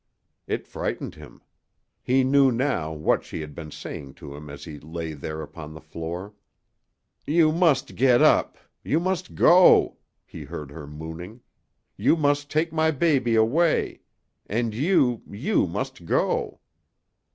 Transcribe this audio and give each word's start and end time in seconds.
It 0.47 0.65
frightened 0.65 1.13
him. 1.13 1.43
He 2.01 2.23
knew 2.23 2.51
now 2.51 2.91
what 2.91 3.23
she 3.23 3.39
had 3.41 3.53
been 3.53 3.69
saying 3.69 4.15
to 4.15 4.35
him 4.35 4.49
as 4.49 4.63
he 4.63 4.79
lay 4.79 5.13
there 5.13 5.43
upon 5.43 5.75
the 5.75 5.79
floor. 5.79 6.33
"You 7.27 7.51
must 7.51 7.93
get 7.95 8.19
up! 8.19 8.57
You 8.83 8.99
must 8.99 9.35
go!" 9.35 9.97
he 10.25 10.43
heard 10.45 10.71
her 10.71 10.87
mooning. 10.87 11.41
"You 11.97 12.15
must 12.17 12.49
take 12.49 12.73
my 12.73 12.89
baby 12.89 13.35
away. 13.35 14.01
And 14.47 14.73
you 14.73 15.21
you 15.29 15.67
must 15.67 16.03
go!" 16.03 16.61